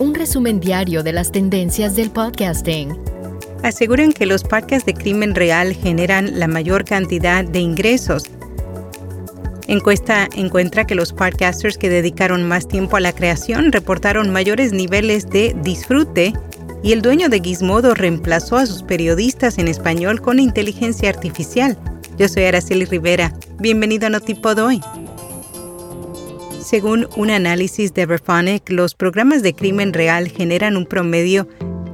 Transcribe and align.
un 0.00 0.14
resumen 0.14 0.60
diario 0.60 1.02
de 1.02 1.12
las 1.12 1.30
tendencias 1.30 1.94
del 1.94 2.10
podcasting. 2.10 2.96
Aseguran 3.62 4.12
que 4.12 4.24
los 4.24 4.42
podcasts 4.42 4.86
de 4.86 4.94
crimen 4.94 5.34
real 5.34 5.74
generan 5.74 6.38
la 6.38 6.48
mayor 6.48 6.86
cantidad 6.86 7.44
de 7.44 7.60
ingresos. 7.60 8.24
Encuesta 9.68 10.26
encuentra 10.34 10.86
que 10.86 10.94
los 10.94 11.12
podcasters 11.12 11.76
que 11.76 11.90
dedicaron 11.90 12.48
más 12.48 12.66
tiempo 12.66 12.96
a 12.96 13.00
la 13.00 13.12
creación 13.12 13.72
reportaron 13.72 14.30
mayores 14.30 14.72
niveles 14.72 15.28
de 15.28 15.54
disfrute 15.62 16.32
y 16.82 16.92
el 16.92 17.02
dueño 17.02 17.28
de 17.28 17.40
Gizmodo 17.40 17.94
reemplazó 17.94 18.56
a 18.56 18.64
sus 18.64 18.82
periodistas 18.82 19.58
en 19.58 19.68
español 19.68 20.22
con 20.22 20.38
inteligencia 20.38 21.10
artificial. 21.10 21.76
Yo 22.16 22.26
soy 22.26 22.44
Araceli 22.44 22.86
Rivera. 22.86 23.34
Bienvenido 23.58 24.06
a 24.06 24.10
Notipod 24.10 24.58
hoy. 24.60 24.80
Según 26.70 27.08
un 27.16 27.30
análisis 27.30 27.94
de 27.94 28.06
Verphonic, 28.06 28.70
los 28.70 28.94
programas 28.94 29.42
de 29.42 29.54
crimen 29.54 29.92
real 29.92 30.28
generan 30.28 30.76
un 30.76 30.86
promedio 30.86 31.48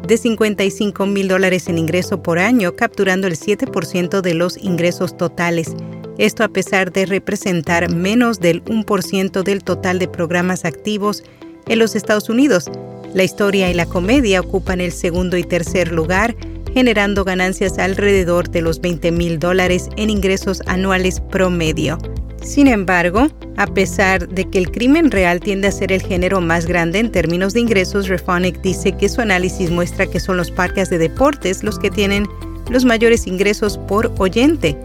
de 0.06 0.18
55 0.18 1.06
mil 1.06 1.28
dólares 1.28 1.68
en 1.68 1.78
ingreso 1.78 2.22
por 2.22 2.38
año, 2.38 2.76
capturando 2.76 3.26
el 3.26 3.38
7% 3.38 4.20
de 4.20 4.34
los 4.34 4.58
ingresos 4.58 5.16
totales. 5.16 5.74
Esto 6.18 6.44
a 6.44 6.48
pesar 6.48 6.92
de 6.92 7.06
representar 7.06 7.90
menos 7.90 8.38
del 8.38 8.62
1% 8.66 9.42
del 9.42 9.64
total 9.64 9.98
de 9.98 10.08
programas 10.08 10.66
activos 10.66 11.22
en 11.66 11.78
los 11.78 11.96
Estados 11.96 12.28
Unidos. 12.28 12.70
La 13.14 13.24
historia 13.24 13.70
y 13.70 13.74
la 13.74 13.86
comedia 13.86 14.40
ocupan 14.40 14.82
el 14.82 14.92
segundo 14.92 15.38
y 15.38 15.42
tercer 15.42 15.90
lugar, 15.90 16.36
generando 16.74 17.24
ganancias 17.24 17.78
alrededor 17.78 18.50
de 18.50 18.60
los 18.60 18.82
20 18.82 19.10
mil 19.10 19.38
dólares 19.38 19.88
en 19.96 20.10
ingresos 20.10 20.60
anuales 20.66 21.20
promedio. 21.20 21.96
Sin 22.42 22.68
embargo, 22.68 23.28
a 23.56 23.66
pesar 23.66 24.28
de 24.28 24.48
que 24.48 24.58
el 24.58 24.70
crimen 24.70 25.10
real 25.10 25.40
tiende 25.40 25.68
a 25.68 25.72
ser 25.72 25.92
el 25.92 26.02
género 26.02 26.40
más 26.40 26.66
grande 26.66 26.98
en 26.98 27.10
términos 27.10 27.54
de 27.54 27.60
ingresos, 27.60 28.08
Refonic 28.08 28.60
dice 28.62 28.92
que 28.92 29.08
su 29.08 29.20
análisis 29.20 29.70
muestra 29.70 30.06
que 30.06 30.20
son 30.20 30.36
los 30.36 30.50
parques 30.50 30.90
de 30.90 30.98
deportes 30.98 31.64
los 31.64 31.78
que 31.78 31.90
tienen 31.90 32.26
los 32.70 32.84
mayores 32.84 33.26
ingresos 33.26 33.78
por 33.78 34.12
oyente. 34.18 34.76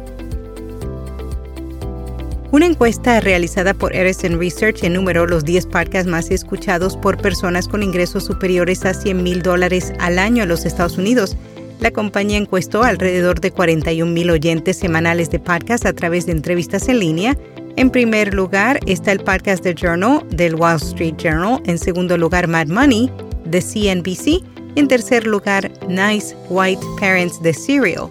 Una 2.52 2.66
encuesta 2.66 3.22
realizada 3.22 3.74
por 3.74 3.96
Edison 3.96 4.38
Research 4.38 4.84
enumeró 4.84 5.26
los 5.26 5.46
10 5.46 5.68
parques 5.68 6.06
más 6.06 6.32
escuchados 6.32 6.98
por 6.98 7.16
personas 7.18 7.66
con 7.66 7.82
ingresos 7.82 8.26
superiores 8.26 8.84
a 8.84 8.94
100 8.94 9.24
mil 9.24 9.42
dólares 9.42 9.94
al 10.00 10.20
año 10.20 10.44
en 10.44 10.50
los 10.50 10.66
Estados 10.66 10.98
Unidos. 10.98 11.38
La 11.82 11.92
compañía 11.92 12.38
encuestó 12.38 12.84
alrededor 12.84 13.42
de 13.42 13.52
41 13.52 14.10
mil 14.10 14.30
oyentes 14.30 14.78
semanales 14.78 15.30
de 15.30 15.40
podcast 15.40 15.86
a 15.86 15.94
través 15.94 16.26
de 16.26 16.32
entrevistas 16.32 16.88
en 16.88 17.00
línea 17.00 17.38
en 17.78 17.90
primer 17.90 18.34
lugar 18.34 18.80
está 18.86 19.12
el 19.12 19.22
podcast 19.22 19.66
Journal 19.66 20.24
del 20.30 20.56
Wall 20.56 20.76
Street 20.76 21.16
Journal. 21.18 21.62
En 21.66 21.78
segundo 21.78 22.18
lugar, 22.18 22.48
Mad 22.48 22.68
Money 22.68 23.10
de 23.46 23.62
CNBC. 23.62 24.44
En 24.76 24.88
tercer 24.88 25.26
lugar, 25.26 25.72
Nice 25.88 26.36
White 26.50 26.86
Parents 27.00 27.42
de 27.42 27.54
Serial. 27.54 28.10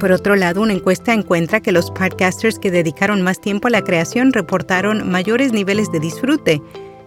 Por 0.00 0.12
otro 0.12 0.34
lado, 0.34 0.62
una 0.62 0.72
encuesta 0.72 1.12
encuentra 1.12 1.60
que 1.60 1.72
los 1.72 1.90
podcasters 1.90 2.58
que 2.58 2.70
dedicaron 2.70 3.22
más 3.22 3.40
tiempo 3.40 3.68
a 3.68 3.70
la 3.70 3.82
creación 3.82 4.32
reportaron 4.32 5.10
mayores 5.10 5.52
niveles 5.52 5.92
de 5.92 6.00
disfrute. 6.00 6.62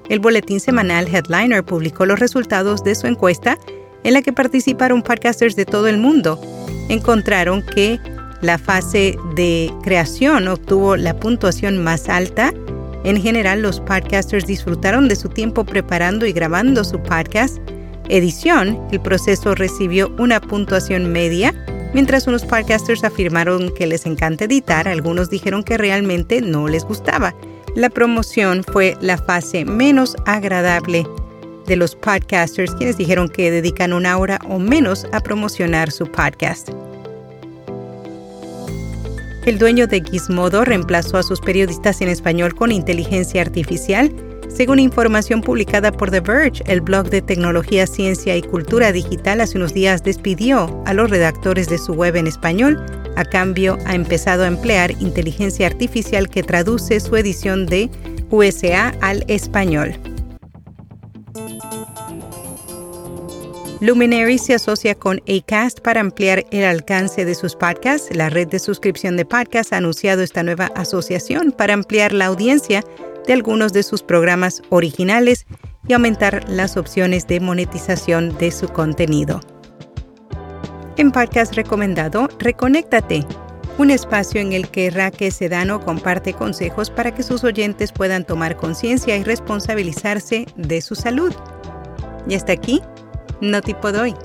El 0.09 0.19
boletín 0.19 0.59
semanal 0.59 1.07
Headliner 1.13 1.63
publicó 1.65 2.05
los 2.05 2.19
resultados 2.19 2.83
de 2.83 2.95
su 2.95 3.07
encuesta 3.07 3.57
en 4.03 4.13
la 4.13 4.21
que 4.21 4.33
participaron 4.33 5.01
podcasters 5.01 5.55
de 5.55 5.65
todo 5.65 5.87
el 5.87 5.97
mundo. 5.97 6.39
Encontraron 6.89 7.61
que 7.61 7.99
la 8.41 8.57
fase 8.57 9.17
de 9.35 9.71
creación 9.83 10.47
obtuvo 10.47 10.95
la 10.95 11.15
puntuación 11.19 11.83
más 11.83 12.07
alta. 12.09 12.53
En 13.03 13.21
general, 13.21 13.61
los 13.61 13.79
podcasters 13.79 14.45
disfrutaron 14.45 15.07
de 15.07 15.15
su 15.15 15.29
tiempo 15.29 15.63
preparando 15.63 16.25
y 16.25 16.33
grabando 16.33 16.83
su 16.83 17.01
podcast. 17.01 17.57
Edición, 18.09 18.79
el 18.91 19.01
proceso 19.01 19.55
recibió 19.55 20.13
una 20.17 20.39
puntuación 20.39 21.11
media, 21.11 21.53
mientras 21.93 22.27
unos 22.27 22.45
podcasters 22.45 23.03
afirmaron 23.03 23.73
que 23.73 23.87
les 23.87 24.05
encanta 24.05 24.45
editar, 24.45 24.87
algunos 24.87 25.29
dijeron 25.29 25.63
que 25.63 25.77
realmente 25.77 26.41
no 26.41 26.67
les 26.67 26.85
gustaba. 26.85 27.35
La 27.75 27.89
promoción 27.89 28.63
fue 28.63 28.97
la 29.01 29.17
fase 29.17 29.65
menos 29.65 30.15
agradable 30.25 31.05
de 31.67 31.75
los 31.75 31.95
podcasters, 31.95 32.73
quienes 32.75 32.97
dijeron 32.97 33.29
que 33.29 33.51
dedican 33.51 33.93
una 33.93 34.17
hora 34.17 34.39
o 34.49 34.57
menos 34.57 35.05
a 35.11 35.19
promocionar 35.19 35.91
su 35.91 36.09
podcast. 36.11 36.69
El 39.45 39.59
dueño 39.59 39.87
de 39.87 40.01
Gizmodo 40.01 40.65
reemplazó 40.65 41.17
a 41.17 41.23
sus 41.23 41.39
periodistas 41.39 42.01
en 42.01 42.09
español 42.09 42.53
con 42.53 42.71
inteligencia 42.71 43.41
artificial. 43.41 44.13
Según 44.49 44.79
información 44.79 45.41
publicada 45.41 45.91
por 45.91 46.11
The 46.11 46.19
Verge, 46.19 46.63
el 46.67 46.81
blog 46.81 47.09
de 47.09 47.21
tecnología, 47.21 47.87
ciencia 47.87 48.35
y 48.35 48.41
cultura 48.41 48.91
digital 48.91 49.39
hace 49.39 49.57
unos 49.57 49.73
días 49.73 50.03
despidió 50.03 50.83
a 50.85 50.93
los 50.93 51.09
redactores 51.09 51.69
de 51.69 51.77
su 51.77 51.93
web 51.93 52.17
en 52.17 52.27
español. 52.27 52.83
A 53.15 53.23
cambio, 53.23 53.77
ha 53.85 53.95
empezado 53.95 54.43
a 54.43 54.47
emplear 54.47 54.91
inteligencia 54.99 55.67
artificial 55.67 56.29
que 56.29 56.43
traduce 56.43 56.99
su 56.99 57.15
edición 57.15 57.67
de 57.67 57.89
USA 58.29 58.89
al 58.99 59.23
español. 59.29 59.97
Luminary 63.79 64.39
se 64.39 64.55
asocia 64.55 64.95
con 64.95 65.21
ACAST 65.27 65.81
para 65.81 66.01
ampliar 66.01 66.47
el 66.49 66.63
alcance 66.63 67.25
de 67.25 67.35
sus 67.35 67.55
podcasts. 67.55 68.09
La 68.15 68.29
red 68.29 68.47
de 68.47 68.57
suscripción 68.57 69.17
de 69.17 69.25
podcasts 69.25 69.71
ha 69.71 69.77
anunciado 69.77 70.23
esta 70.23 70.41
nueva 70.41 70.71
asociación 70.73 71.51
para 71.51 71.75
ampliar 71.75 72.11
la 72.11 72.25
audiencia 72.25 72.83
de 73.27 73.33
algunos 73.33 73.73
de 73.73 73.83
sus 73.83 74.01
programas 74.01 74.63
originales 74.69 75.45
y 75.87 75.93
aumentar 75.93 76.49
las 76.49 76.75
opciones 76.75 77.27
de 77.27 77.39
monetización 77.39 78.35
de 78.39 78.49
su 78.49 78.67
contenido. 78.67 79.41
En 80.97 81.11
Podcast 81.11 81.53
Recomendado, 81.53 82.29
Reconéctate, 82.39 83.27
un 83.77 83.91
espacio 83.91 84.41
en 84.41 84.53
el 84.53 84.69
que 84.69 84.89
Raque 84.89 85.29
Sedano 85.29 85.85
comparte 85.85 86.33
consejos 86.33 86.89
para 86.89 87.13
que 87.13 87.21
sus 87.21 87.43
oyentes 87.43 87.91
puedan 87.91 88.25
tomar 88.25 88.57
conciencia 88.57 89.15
y 89.17 89.23
responsabilizarse 89.23 90.47
de 90.55 90.81
su 90.81 90.95
salud. 90.95 91.31
Y 92.27 92.33
hasta 92.33 92.53
aquí 92.53 92.81
no 93.41 93.61
tipo 93.61 93.91
doy. 93.91 94.15